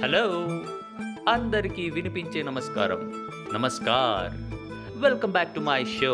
[0.00, 0.21] Hello
[1.33, 3.01] అందరికీ వినిపించే నమస్కారం
[3.55, 4.31] namaskar
[5.03, 6.13] welcome back to my show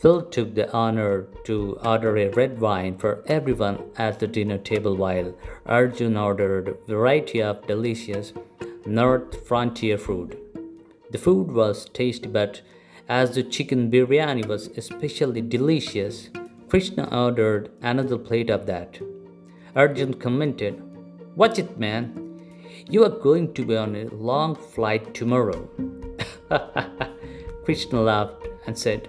[0.00, 1.12] Phil took the honor
[1.44, 5.30] to order a red wine for everyone at the dinner table while
[5.66, 8.32] Arjun ordered a variety of delicious
[9.00, 10.30] North Frontier food.
[11.10, 12.62] The food was tasty, but
[13.08, 16.30] as the chicken biryani was especially delicious,
[16.68, 18.98] Krishna ordered another plate of that.
[19.76, 20.82] Arjun commented,
[21.36, 22.40] Watch it, man.
[22.88, 25.68] You are going to be on a long flight tomorrow.
[27.64, 29.08] Krishna laughed and said,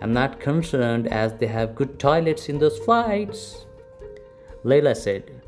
[0.00, 3.66] I'm not concerned as they have good toilets in those flights.
[4.64, 5.42] Layla said,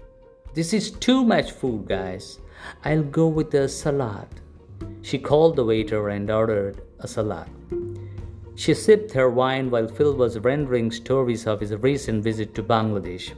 [0.54, 2.38] This is too much food, guys.
[2.84, 4.28] I'll go with a salad.
[5.02, 7.48] She called the waiter and ordered a salad.
[8.54, 13.32] She sipped her wine while Phil was rendering stories of his recent visit to Bangladesh.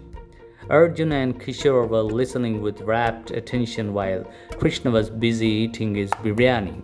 [0.68, 4.24] Arjun and Kishore were listening with rapt attention while
[4.58, 6.82] Krishna was busy eating his biryani.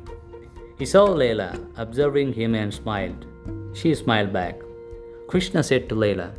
[0.79, 3.27] He saw Layla observing him and smiled.
[3.75, 4.61] She smiled back.
[5.29, 6.33] Krishna said to Layla,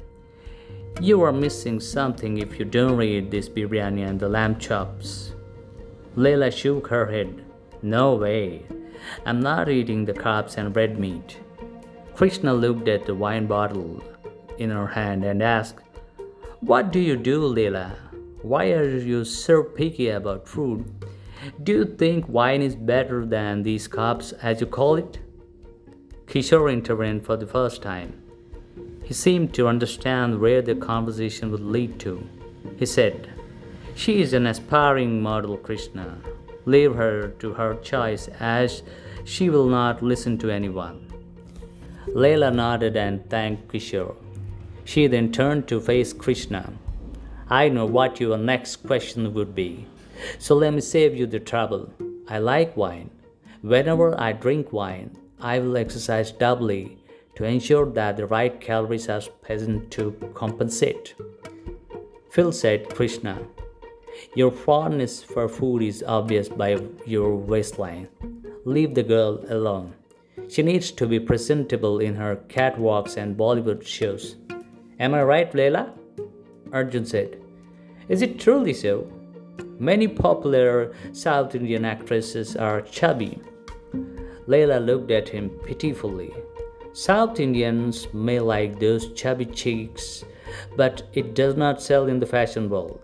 [1.00, 5.34] You are missing something if you don't eat this biryani and the lamb chops.
[6.16, 7.46] Layla shook her head.
[7.82, 8.66] No way.
[9.26, 11.40] I'm not eating the carbs and red meat.
[12.16, 14.04] Krishna looked at the wine bottle
[14.60, 15.80] in her hand and asked,
[16.60, 17.96] What do you do, Leela?
[18.44, 20.86] Why are you so picky about food?
[21.64, 25.20] Do you think wine is better than these carbs, as you call it?
[26.28, 28.22] Kishore intervened for the first time.
[29.04, 32.28] He seemed to understand where the conversation would lead to.
[32.78, 33.30] He said,
[33.96, 36.18] She is an aspiring model, Krishna.
[36.66, 38.84] Leave her to her choice as
[39.24, 41.08] she will not listen to anyone.
[42.08, 44.16] Layla nodded and thanked Kishore.
[44.84, 46.74] She then turned to face Krishna.
[47.50, 49.86] I know what your next question would be,
[50.40, 51.94] so let me save you the trouble.
[52.28, 53.12] I like wine.
[53.62, 56.98] Whenever I drink wine, I will exercise doubly
[57.36, 61.16] to ensure that the right calories are present to compensate.
[62.30, 63.40] Phil said, Krishna,
[64.36, 68.08] your fondness for food is obvious by your waistline.
[68.66, 69.94] Leave the girl alone.
[70.50, 74.36] She needs to be presentable in her catwalks and Bollywood shows.
[75.00, 75.94] Am I right, Leila?
[76.72, 77.42] Arjun said.
[78.10, 79.08] Is it truly so?
[79.80, 83.40] Many popular South Indian actresses are chubby.
[84.48, 86.34] Leila looked at him pitifully.
[86.94, 90.26] South Indians may like those chubby cheeks,
[90.76, 93.00] but it does not sell in the fashion world.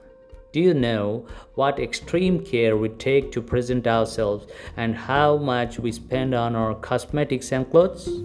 [0.57, 5.91] Do you know what extreme care we take to present ourselves and how much we
[5.91, 8.23] spend on our cosmetics and clothes?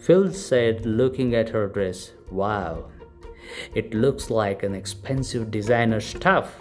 [0.00, 2.90] Phil said, looking at her dress, Wow,
[3.72, 6.58] it looks like an expensive designer stuff.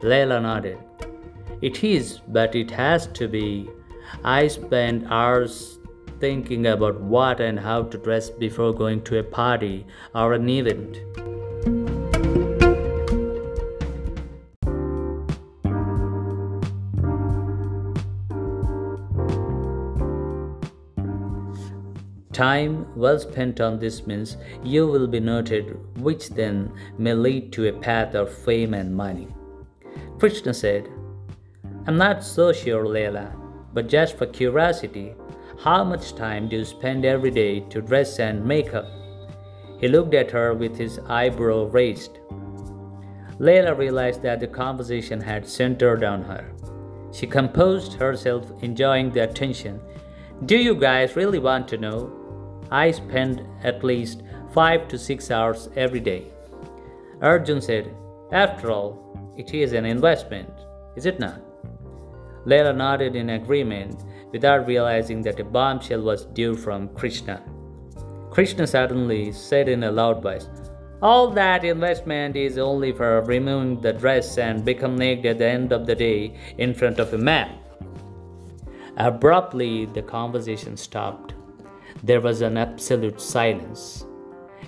[0.00, 0.78] Leila nodded.
[1.60, 3.68] It is, but it has to be.
[4.22, 5.80] I spend hours
[6.20, 9.84] thinking about what and how to dress before going to a party
[10.14, 11.00] or an event.
[22.34, 27.68] Time well spent on this means you will be noted, which then may lead to
[27.68, 29.28] a path of fame and money.
[30.18, 30.88] Krishna said,
[31.86, 33.32] I'm not so sure, Leila,
[33.72, 35.14] but just for curiosity,
[35.60, 38.88] how much time do you spend every day to dress and make up?
[39.78, 42.18] He looked at her with his eyebrow raised.
[43.38, 46.50] Leila realized that the conversation had centered on her.
[47.12, 49.80] She composed herself, enjoying the attention.
[50.46, 52.23] Do you guys really want to know?
[52.74, 56.24] I spend at least five to six hours every day.
[57.22, 57.94] Arjun said,
[58.32, 60.50] After all, it is an investment,
[60.96, 61.40] is it not?
[62.46, 64.02] Leila nodded in agreement
[64.32, 67.44] without realizing that a bombshell was due from Krishna.
[68.32, 70.48] Krishna suddenly said in a loud voice,
[71.00, 75.72] All that investment is only for removing the dress and become naked at the end
[75.72, 77.56] of the day in front of a man.
[78.96, 81.34] Abruptly, the conversation stopped.
[82.04, 84.04] There was an absolute silence.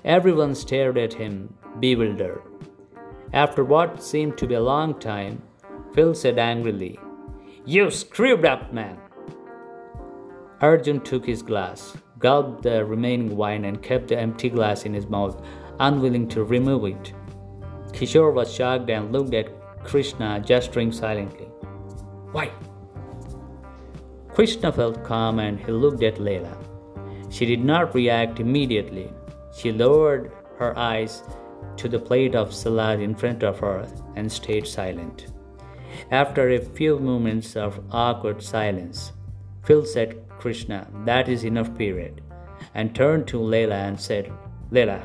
[0.06, 2.40] Everyone stared at him, bewildered.
[3.34, 5.42] After what seemed to be a long time,
[5.92, 6.98] Phil said angrily,
[7.66, 8.96] You screwed up, man!
[10.62, 15.06] Arjun took his glass, gulped the remaining wine, and kept the empty glass in his
[15.06, 15.44] mouth,
[15.78, 17.12] unwilling to remove it.
[17.92, 21.48] Kishore was shocked and looked at Krishna, gesturing silently.
[22.32, 22.50] Why?
[24.30, 26.65] Krishna felt calm and he looked at Leila.
[27.36, 29.12] She did not react immediately.
[29.54, 31.22] She lowered her eyes
[31.76, 35.26] to the plate of salad in front of her and stayed silent.
[36.10, 39.12] After a few moments of awkward silence,
[39.64, 42.22] Phil said, Krishna, that is enough period,
[42.72, 44.32] and turned to Leila and said,
[44.70, 45.04] Leila,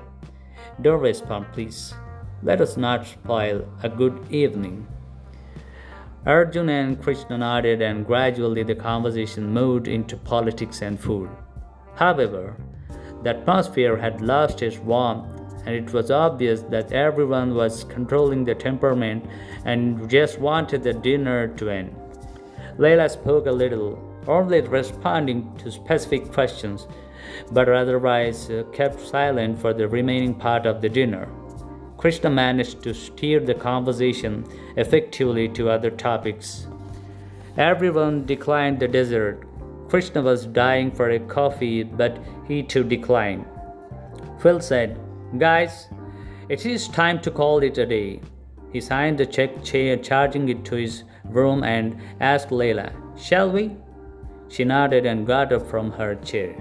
[0.80, 1.94] don't respond, please.
[2.44, 4.88] Let us not spoil a good evening.
[6.25, 11.30] Arjun and Krishna nodded, and gradually the conversation moved into politics and food.
[12.01, 12.56] However,
[13.21, 15.27] the atmosphere had lost its warmth,
[15.68, 19.24] and it was obvious that everyone was controlling their temperament
[19.65, 21.95] and just wanted the dinner to end.
[22.80, 26.88] Leila spoke a little, only responding to specific questions,
[27.51, 31.30] but otherwise uh, kept silent for the remaining part of the dinner.
[31.98, 34.44] Krishna managed to steer the conversation
[34.75, 36.65] effectively to other topics.
[37.57, 39.44] Everyone declined the dessert.
[39.91, 42.17] Krishna was dying for a coffee, but
[42.47, 43.45] he too declined.
[44.39, 44.97] Phil said,
[45.38, 45.89] Guys,
[46.47, 48.21] it is time to call it a day.
[48.71, 53.75] He signed the check, charging it to his room, and asked Leila, Shall we?
[54.47, 56.55] She nodded and got up from her chair.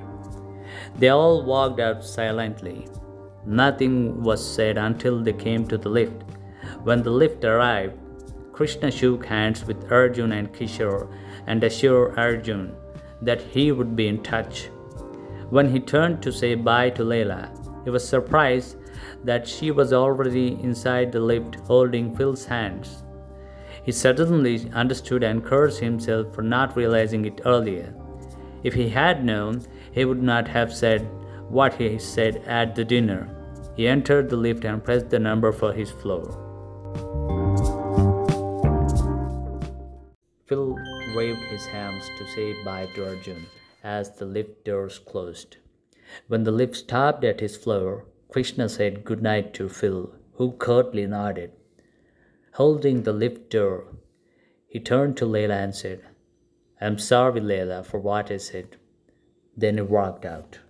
[0.98, 2.88] They all walked out silently.
[3.46, 6.24] Nothing was said until they came to the lift.
[6.82, 7.96] When the lift arrived,
[8.52, 11.08] Krishna shook hands with Arjun and Kishore
[11.46, 12.74] and assured Arjun
[13.22, 14.70] that he would be in touch.
[15.50, 17.52] When he turned to say bye to Leila,
[17.84, 18.76] he was surprised
[19.24, 23.02] that she was already inside the lift holding Phil's hands.
[23.82, 27.94] He suddenly understood and cursed himself for not realizing it earlier.
[28.62, 29.62] If he had known,
[29.92, 31.08] he would not have said
[31.48, 33.34] what he said at the dinner.
[33.74, 37.29] He entered the lift and pressed the number for his floor.
[41.14, 43.46] Waved his hands to say bye to Arjun
[43.82, 45.56] as the lift doors closed.
[46.28, 51.06] When the lift stopped at his floor, Krishna said good night to Phil, who curtly
[51.06, 51.52] nodded.
[52.54, 53.86] Holding the lift door,
[54.66, 56.04] he turned to Leila and said,
[56.80, 58.76] I'm sorry, Leila, for what I said.
[59.56, 60.60] Then he walked out.